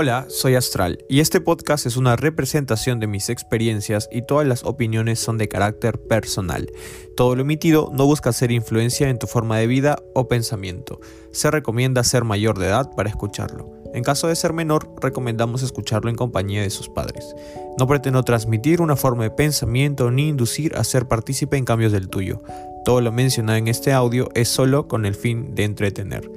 [0.00, 4.62] Hola, soy Astral y este podcast es una representación de mis experiencias y todas las
[4.62, 6.70] opiniones son de carácter personal.
[7.16, 11.00] Todo lo emitido no busca hacer influencia en tu forma de vida o pensamiento.
[11.32, 13.72] Se recomienda ser mayor de edad para escucharlo.
[13.92, 17.34] En caso de ser menor, recomendamos escucharlo en compañía de sus padres.
[17.76, 22.08] No pretendo transmitir una forma de pensamiento ni inducir a ser partícipe en cambios del
[22.08, 22.40] tuyo.
[22.84, 26.30] Todo lo mencionado en este audio es solo con el fin de entretener.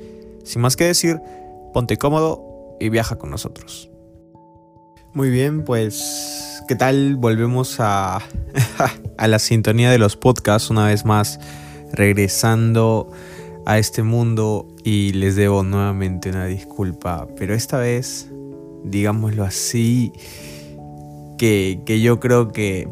[0.43, 1.21] Sin más que decir,
[1.75, 2.50] ponte cómodo
[2.81, 3.89] y viaja con nosotros.
[5.13, 7.15] Muy bien, pues, ¿qué tal?
[7.15, 8.21] Volvemos a,
[9.17, 11.39] a la sintonía de los podcasts una vez más,
[11.93, 13.11] regresando
[13.65, 18.29] a este mundo y les debo nuevamente una disculpa, pero esta vez,
[18.83, 20.11] digámoslo así,
[21.37, 22.87] que, que yo creo que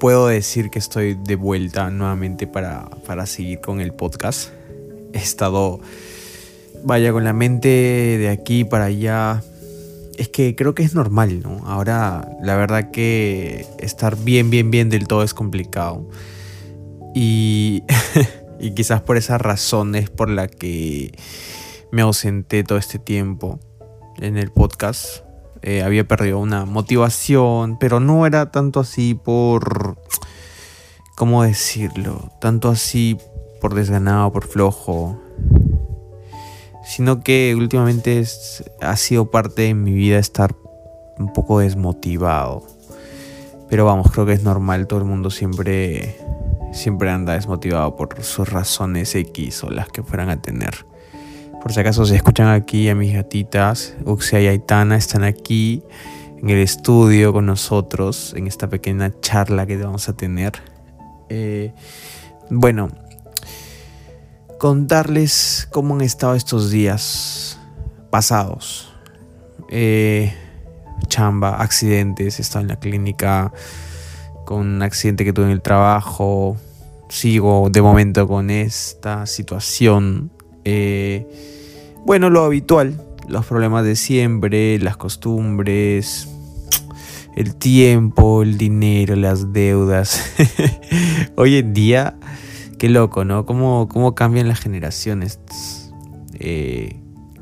[0.00, 4.50] puedo decir que estoy de vuelta nuevamente para, para seguir con el podcast.
[5.12, 5.80] He estado
[6.84, 9.42] vaya con la mente de aquí para allá.
[10.18, 11.62] Es que creo que es normal, ¿no?
[11.66, 16.08] Ahora la verdad que estar bien, bien, bien del todo es complicado.
[17.14, 17.82] Y,
[18.60, 21.12] y quizás por esas razones por la que
[21.90, 23.60] me ausenté todo este tiempo
[24.18, 25.24] en el podcast.
[25.62, 29.96] Eh, había perdido una motivación, pero no era tanto así por...
[31.14, 32.32] ¿Cómo decirlo?
[32.40, 33.16] Tanto así
[33.60, 35.21] por desganado, por flojo
[36.84, 38.24] sino que últimamente
[38.80, 40.54] ha sido parte de mi vida estar
[41.18, 42.66] un poco desmotivado.
[43.68, 46.18] Pero vamos, creo que es normal, todo el mundo siempre,
[46.72, 50.84] siempre anda desmotivado por sus razones X o las que fueran a tener.
[51.62, 55.82] Por si acaso se escuchan aquí a mis gatitas, Uxia y Aitana están aquí
[56.42, 60.54] en el estudio con nosotros en esta pequeña charla que vamos a tener.
[61.28, 61.72] Eh,
[62.50, 62.90] bueno,
[64.62, 67.58] contarles cómo han estado estos días
[68.10, 68.94] pasados.
[69.68, 70.32] Eh,
[71.08, 73.52] chamba, accidentes, he estado en la clínica
[74.44, 76.56] con un accidente que tuve en el trabajo.
[77.08, 80.30] Sigo de momento con esta situación.
[80.64, 81.26] Eh,
[82.06, 86.28] bueno, lo habitual, los problemas de siempre, las costumbres,
[87.34, 90.22] el tiempo, el dinero, las deudas.
[91.36, 92.16] Hoy en día
[92.82, 93.46] Qué loco, ¿no?
[93.46, 95.38] ¿Cómo, cómo cambian las generaciones?
[96.40, 96.96] Eh,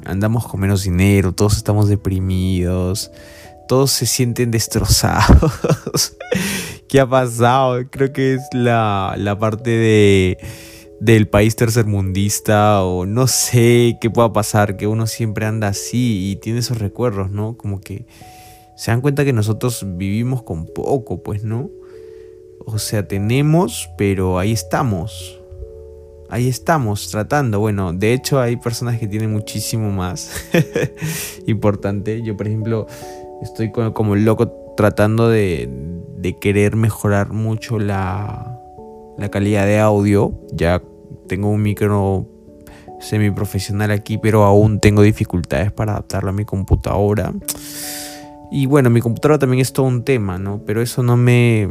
[0.05, 3.11] andamos con menos dinero, todos estamos deprimidos,
[3.67, 6.19] todos se sienten destrozados.
[6.91, 7.89] ¿Qué ha pasado?
[7.89, 10.37] Creo que es la, la parte de,
[11.01, 16.37] del país tercermundista o no sé qué pueda pasar, que uno siempre anda así y
[16.37, 17.57] tiene esos recuerdos, ¿no?
[17.57, 18.05] Como que
[18.77, 21.71] se dan cuenta que nosotros vivimos con poco, pues, ¿no?
[22.66, 25.41] O sea, tenemos, pero ahí estamos.
[26.28, 27.59] Ahí estamos tratando.
[27.59, 30.31] Bueno, de hecho hay personas que tienen muchísimo más
[31.47, 32.22] importante.
[32.22, 32.87] Yo, por ejemplo,
[33.43, 35.69] estoy como loco tratando de,
[36.41, 38.60] querer mejorar mucho la,
[39.19, 40.32] la calidad de audio.
[40.53, 40.81] Ya
[41.27, 42.27] tengo un micro
[43.00, 47.32] semiprofesional aquí, pero aún tengo dificultades para adaptarlo a mi computadora.
[48.53, 50.62] Y bueno, mi computadora también es todo un tema, ¿no?
[50.65, 51.69] Pero eso no me,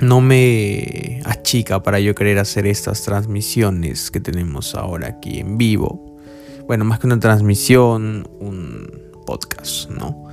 [0.00, 6.18] no me achica para yo querer hacer estas transmisiones que tenemos ahora aquí en vivo.
[6.66, 8.90] Bueno, más que una transmisión, un
[9.24, 10.24] podcast, ¿no?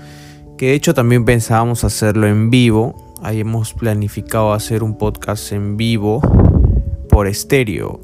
[0.57, 3.16] Que de hecho también pensábamos hacerlo en vivo.
[3.22, 6.22] Ahí hemos planificado hacer un podcast en vivo
[7.09, 8.01] por estéreo,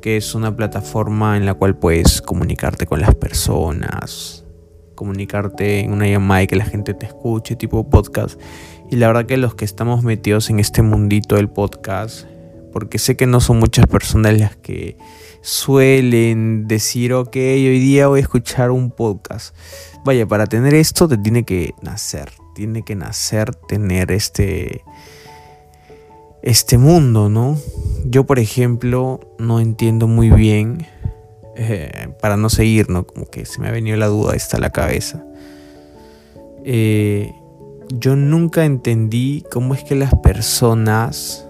[0.00, 4.44] que es una plataforma en la cual puedes comunicarte con las personas,
[4.94, 8.40] comunicarte en una llamada y que la gente te escuche, tipo podcast
[8.94, 12.26] y la verdad que los que estamos metidos en este mundito del podcast,
[12.72, 14.96] porque sé que no son muchas personas las que
[15.42, 19.52] suelen decir, ok, hoy día voy a escuchar un podcast.
[20.04, 24.84] Vaya, para tener esto te tiene que nacer, tiene que nacer tener este,
[26.42, 27.58] este mundo, ¿no?
[28.04, 30.86] Yo, por ejemplo, no entiendo muy bien,
[31.56, 33.08] eh, para no seguir, ¿no?
[33.08, 35.26] Como que se me ha venido la duda esta a la cabeza.
[36.64, 37.32] Eh,
[37.88, 41.48] yo nunca entendí cómo es que las personas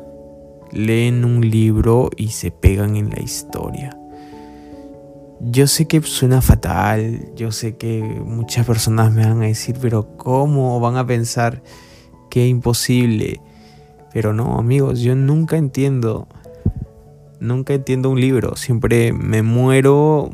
[0.73, 3.97] leen un libro y se pegan en la historia.
[5.41, 10.17] Yo sé que suena fatal, yo sé que muchas personas me van a decir, pero
[10.17, 11.63] ¿cómo van a pensar
[12.31, 13.41] que es imposible?
[14.13, 16.29] Pero no, amigos, yo nunca entiendo,
[17.41, 20.31] nunca entiendo un libro, siempre me muero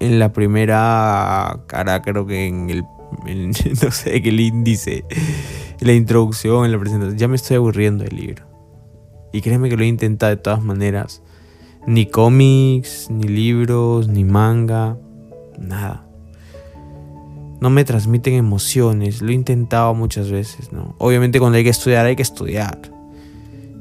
[0.00, 2.84] en la primera cara, creo que en el
[3.82, 5.04] no sé, el índice,
[5.80, 7.18] la introducción, la presentación.
[7.18, 8.44] Ya me estoy aburriendo del libro.
[9.32, 11.22] Y créeme que lo he intentado de todas maneras.
[11.86, 14.96] Ni cómics, ni libros, ni manga,
[15.58, 16.06] nada.
[17.60, 19.22] no me transmiten emociones.
[19.22, 20.94] Lo he intentado muchas veces, ¿no?
[20.98, 22.78] Obviamente cuando hay que estudiar, hay que estudiar.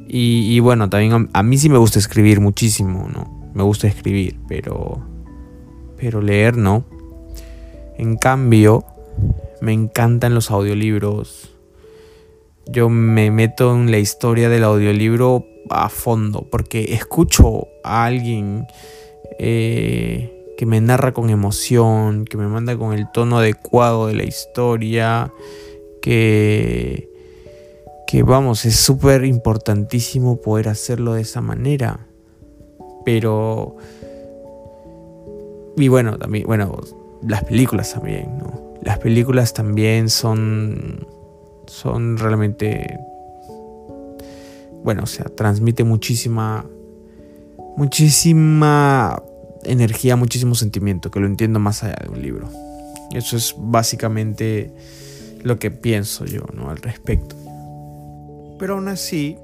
[0.10, 3.52] Y, bueno, también a, mí sí me gusta escribir muchísimo, ¿no?
[3.54, 5.02] Me gusta escribir, pero...
[5.98, 6.86] Pero leer no.
[7.98, 8.86] En cambio,
[9.62, 11.50] me encantan los audiolibros.
[12.68, 18.68] Yo me meto en la historia del audiolibro a fondo, porque escucho a alguien
[19.40, 24.24] eh, que me narra con emoción, que me manda con el tono adecuado de la
[24.24, 25.32] historia,
[26.02, 27.10] que,
[28.08, 32.08] que vamos, es súper importantísimo poder hacerlo de esa manera.
[33.06, 33.78] Pero...
[35.78, 36.82] Y bueno, también, bueno,
[37.22, 38.67] las películas también, ¿no?
[38.82, 41.08] Las películas también son,
[41.68, 43.00] son realmente,
[44.84, 46.66] bueno, o sea, transmite muchísima,
[47.76, 49.22] muchísima
[49.64, 52.50] energía, muchísimo sentimiento, que lo entiendo más allá de un libro.
[53.14, 54.74] Eso es básicamente
[55.44, 56.70] lo que pienso yo ¿no?
[56.70, 57.36] al respecto.
[58.60, 59.38] Pero aún así,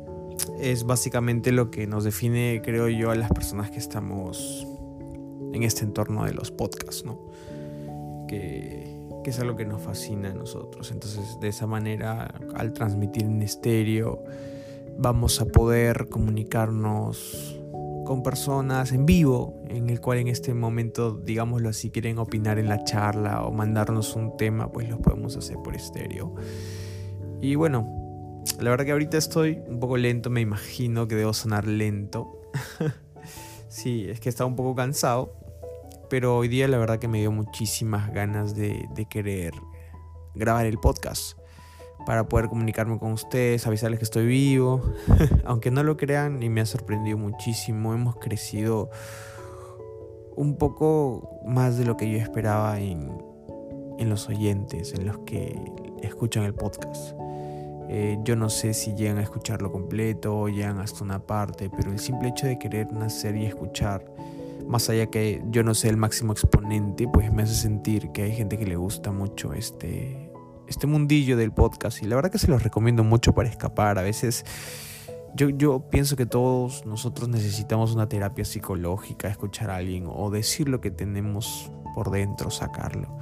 [0.59, 4.67] es básicamente lo que nos define, creo yo, a las personas que estamos
[5.53, 7.19] en este entorno de los podcasts, ¿no?
[8.27, 10.91] Que, que es algo que nos fascina a nosotros.
[10.91, 14.23] Entonces, de esa manera, al transmitir en estéreo,
[14.97, 17.59] vamos a poder comunicarnos
[18.05, 22.67] con personas en vivo, en el cual en este momento, digámoslo así, quieren opinar en
[22.67, 26.35] la charla o mandarnos un tema, pues lo podemos hacer por estéreo.
[27.41, 31.65] Y bueno, la verdad que ahorita estoy un poco lento, me imagino que debo sonar
[31.65, 32.41] lento.
[33.69, 35.33] sí, es que estaba un poco cansado,
[36.09, 39.53] pero hoy día la verdad que me dio muchísimas ganas de, querer
[40.35, 41.37] grabar el podcast
[42.05, 44.81] para poder comunicarme con ustedes, avisarles que estoy vivo.
[45.45, 47.93] Aunque no lo crean, y me ha sorprendido muchísimo.
[47.93, 48.89] Hemos crecido
[50.35, 53.11] un poco más de lo que yo esperaba en,
[53.99, 55.57] en los oyentes, en los que
[56.01, 57.13] escuchan el podcast.
[57.89, 61.91] Eh, yo no sé si llegan a escucharlo completo o llegan hasta una parte, pero
[61.91, 64.03] el simple hecho de querer nacer y escuchar,
[64.67, 68.35] más allá que yo no sé el máximo exponente, pues me hace sentir que hay
[68.35, 70.31] gente que le gusta mucho este,
[70.67, 73.99] este mundillo del podcast y la verdad que se los recomiendo mucho para escapar.
[73.99, 74.45] A veces
[75.35, 80.69] yo, yo pienso que todos nosotros necesitamos una terapia psicológica, escuchar a alguien o decir
[80.69, 83.17] lo que tenemos por dentro, sacarlo.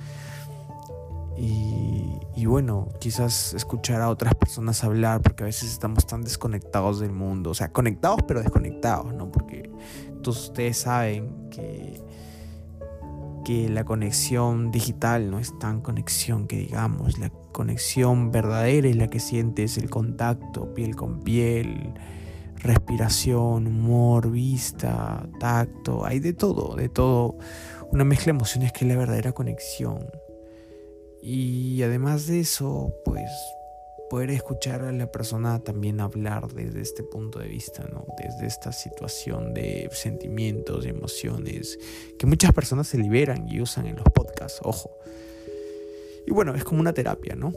[1.38, 6.99] Y, y, bueno, quizás escuchar a otras personas hablar, porque a veces estamos tan desconectados
[6.99, 9.31] del mundo, o sea, conectados pero desconectados, ¿no?
[9.31, 9.70] Porque
[10.21, 12.01] todos ustedes saben que
[13.44, 19.07] que la conexión digital no es tan conexión que digamos, la conexión verdadera es la
[19.07, 21.94] que sientes el contacto piel con piel,
[22.57, 27.38] respiración, humor, vista, tacto, hay de todo, de todo,
[27.91, 30.06] una mezcla de emociones que es la verdadera conexión.
[31.21, 33.29] Y además de eso, pues
[34.11, 38.05] poder escuchar a la persona también hablar desde este punto de vista, ¿no?
[38.21, 41.79] Desde esta situación de sentimientos, y emociones,
[42.19, 44.91] que muchas personas se liberan y usan en los podcasts, ojo.
[46.27, 47.53] Y bueno, es como una terapia, ¿no?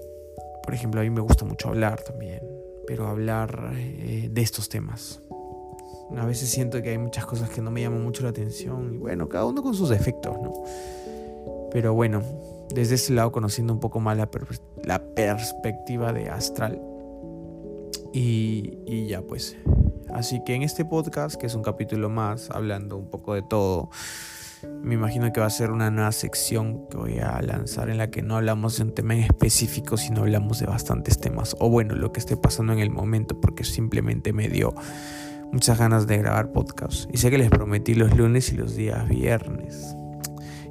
[0.62, 2.40] Por ejemplo, a mí me gusta mucho hablar también,
[2.86, 5.20] pero hablar eh, de estos temas.
[6.16, 8.98] A veces siento que hay muchas cosas que no me llaman mucho la atención y
[8.98, 10.52] bueno, cada uno con sus defectos, ¿no?
[11.72, 12.22] Pero bueno,
[12.72, 14.30] desde ese lado conociendo un poco más la,
[15.14, 16.80] perspectiva de Astral.
[18.12, 19.56] Y, ya pues.
[20.12, 23.90] Así que en este podcast, que es un capítulo más, hablando un poco de todo,
[24.82, 28.10] me imagino que va a ser una nueva sección que voy a lanzar en la
[28.10, 31.56] que no hablamos de un tema en específico, sino hablamos de bastantes temas.
[31.58, 34.74] O bueno, lo que esté pasando en el momento, porque simplemente me dio
[35.52, 37.08] muchas ganas de grabar podcast.
[37.12, 39.96] Y sé que les prometí los lunes y los días viernes.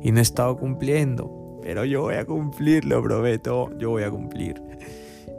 [0.01, 4.12] Y no he estado cumpliendo pero yo voy a cumplir, lo prometo, yo voy a
[4.12, 4.62] cumplir.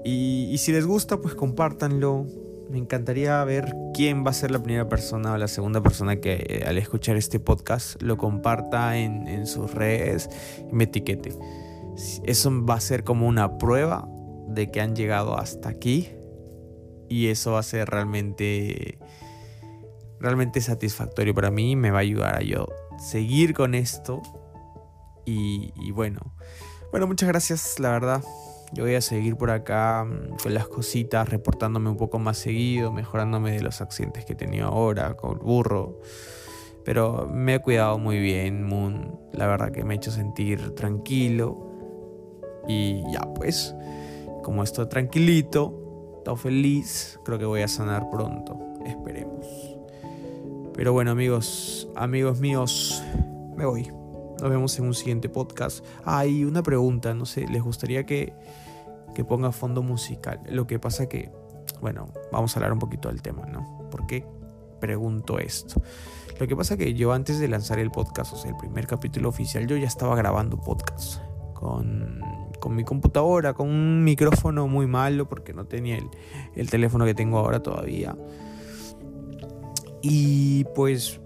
[0.04, 2.26] Y, si les gusta, pues compártanlo.
[2.70, 6.46] Me encantaría ver quién va a ser la primera persona o la segunda persona que
[6.48, 10.30] eh, al escuchar este podcast lo comparta en, sus redes
[10.70, 11.36] y me etiquete.
[12.24, 14.08] Eso va a ser como una prueba
[14.48, 16.08] de que han llegado hasta aquí
[17.10, 18.98] y eso va a ser realmente
[20.18, 22.66] realmente satisfactorio para mí me va a ayudar a yo
[22.98, 24.22] seguir con esto
[25.24, 26.20] y, bueno,
[26.90, 28.22] bueno, muchas gracias, la verdad.
[28.72, 32.92] Yo voy a seguir por acá mm, con las cositas, reportándome un poco más seguido,
[32.92, 36.00] mejorándome de los accidentes que he tenido ahora con el burro.
[36.84, 39.18] Pero me he cuidado muy bien, Moon.
[39.32, 41.70] La verdad que me ha hecho sentir tranquilo.
[42.68, 43.74] Y ya pues,
[44.42, 48.58] como estoy tranquilito, estoy feliz, creo que voy a sanar pronto.
[48.84, 49.46] Esperemos.
[50.74, 53.02] Pero bueno amigos, amigos míos,
[53.56, 54.03] me voy.
[54.40, 55.84] Nos vemos en un siguiente podcast.
[56.04, 58.32] Hay ah, una pregunta, no sé, ¿les gustaría que,
[59.14, 60.40] que ponga fondo musical?
[60.48, 61.30] Lo que pasa que,
[61.80, 63.88] bueno, vamos a hablar un poquito del tema, ¿no?
[63.90, 64.26] ¿Por qué
[64.80, 65.80] pregunto esto?
[66.38, 69.28] Lo que pasa que yo antes de lanzar el podcast, o sea, el primer capítulo
[69.28, 71.20] oficial, yo ya estaba grabando podcast
[71.52, 72.20] con,
[72.58, 76.08] con mi computadora, con un micrófono muy malo porque no tenía el,
[76.56, 78.16] el teléfono que tengo ahora todavía.
[80.02, 81.20] Y pues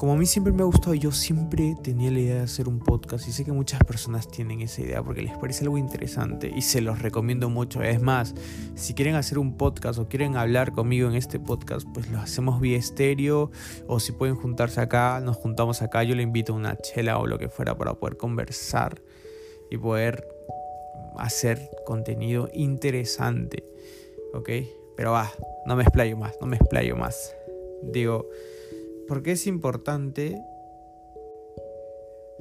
[0.00, 2.78] como a mí siempre me ha gustado, yo siempre tenía la idea de hacer un
[2.78, 6.62] podcast y sé que muchas personas tienen esa idea porque les parece algo interesante y
[6.62, 7.82] se los recomiendo mucho.
[7.82, 8.34] Es más,
[8.76, 12.62] si quieren hacer un podcast o quieren hablar conmigo en este podcast, pues lo hacemos
[12.62, 13.50] vía estéreo
[13.88, 17.26] o si pueden juntarse acá, nos juntamos acá, yo le invito a una chela o
[17.26, 19.02] lo que fuera para poder conversar
[19.70, 20.26] y poder
[21.18, 23.64] hacer contenido interesante.
[24.32, 24.48] ¿Ok?
[24.96, 25.30] Pero va,
[25.66, 27.36] no me explayo más, no me explayo más.
[27.82, 28.30] Digo,
[29.10, 30.40] ¿Por qué es importante?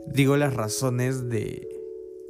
[0.05, 1.67] Digo las razones de,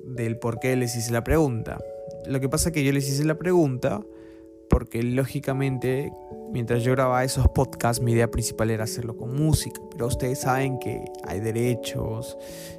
[0.06, 1.78] del por qué les hice la pregunta.
[2.26, 4.02] Lo que pasa es que yo les hice la pregunta
[4.70, 6.14] porque lógicamente
[6.54, 10.80] mientras yo grababa esos podcasts mi idea principal era hacerlo con música, pero ustedes saben
[10.80, 12.38] que hay derechos,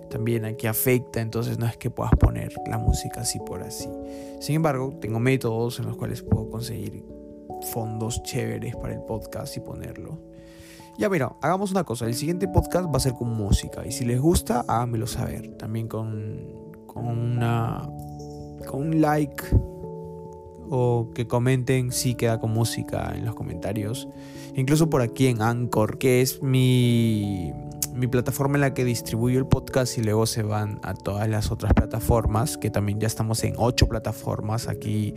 [0.09, 3.91] también aquí afecta, entonces no es que puedas poner la música así por así.
[4.41, 7.05] Sin embargo, tengo métodos en los cuales puedo conseguir
[7.71, 10.30] fondos chéveres para el podcast y ponerlo.
[10.99, 12.07] Ya mira, hagamos una cosa.
[12.07, 13.87] El siguiente podcast va a ser con música.
[13.87, 15.57] Y si les gusta, háganmelo saber.
[15.57, 17.89] También con, con una.
[18.67, 19.45] con un like.
[20.73, 24.09] O que comenten si queda con música en los comentarios.
[24.55, 27.53] Incluso por aquí en Anchor, que es mi,
[27.93, 31.51] mi plataforma en la que distribuyo el podcast y luego se van a todas las
[31.51, 35.15] otras plataformas, que también ya estamos en ocho plataformas aquí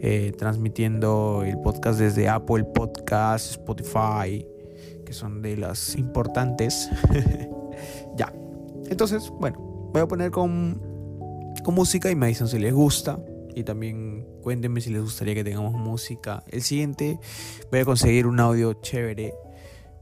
[0.00, 4.46] eh, transmitiendo el podcast desde Apple Podcast, Spotify,
[5.06, 6.90] que son de las importantes.
[8.16, 8.30] ya.
[8.90, 9.58] Entonces, bueno,
[9.92, 10.82] voy a poner con,
[11.64, 13.18] con música y me dicen si les gusta.
[13.54, 16.42] Y también cuéntenme si les gustaría que tengamos música.
[16.48, 17.18] El siguiente
[17.70, 19.32] voy a conseguir un audio chévere.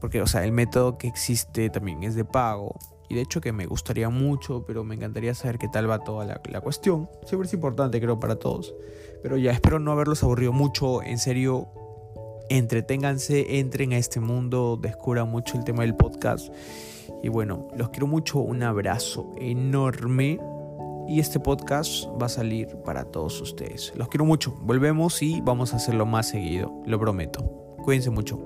[0.01, 2.77] Porque, o sea, el método que existe también es de pago.
[3.07, 6.25] Y de hecho que me gustaría mucho, pero me encantaría saber qué tal va toda
[6.25, 7.09] la, la cuestión.
[7.25, 8.75] Siempre es importante, creo, para todos.
[9.23, 11.01] Pero ya, espero no haberlos aburrido mucho.
[11.01, 11.69] En serio,
[12.49, 16.53] entreténganse, entren a este mundo, descubran mucho el tema del podcast.
[17.23, 20.39] Y bueno, los quiero mucho, un abrazo enorme.
[21.07, 23.93] Y este podcast va a salir para todos ustedes.
[23.95, 24.55] Los quiero mucho.
[24.61, 27.43] Volvemos y vamos a hacerlo más seguido, lo prometo.
[27.83, 28.39] Cuídense mucho.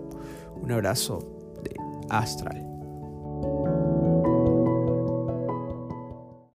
[0.62, 1.20] Un abrazo
[1.64, 1.74] de
[2.10, 2.69] Astral.